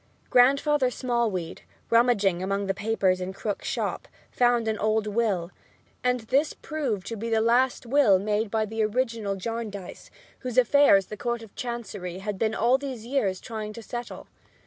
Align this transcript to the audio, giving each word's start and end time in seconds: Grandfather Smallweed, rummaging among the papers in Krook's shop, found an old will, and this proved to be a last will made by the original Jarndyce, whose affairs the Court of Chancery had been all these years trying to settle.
Grandfather 0.31 0.89
Smallweed, 0.89 1.61
rummaging 1.91 2.41
among 2.41 2.65
the 2.65 2.73
papers 2.73 3.21
in 3.21 3.33
Krook's 3.33 3.67
shop, 3.67 4.07
found 4.31 4.67
an 4.67 4.79
old 4.79 5.05
will, 5.05 5.51
and 6.03 6.21
this 6.21 6.53
proved 6.55 7.05
to 7.05 7.15
be 7.15 7.31
a 7.35 7.39
last 7.39 7.85
will 7.85 8.17
made 8.17 8.49
by 8.49 8.65
the 8.65 8.81
original 8.81 9.35
Jarndyce, 9.35 10.09
whose 10.39 10.57
affairs 10.57 11.05
the 11.05 11.17
Court 11.17 11.43
of 11.43 11.53
Chancery 11.53 12.17
had 12.17 12.39
been 12.39 12.55
all 12.55 12.79
these 12.79 13.05
years 13.05 13.39
trying 13.39 13.73
to 13.73 13.83
settle. 13.83 14.25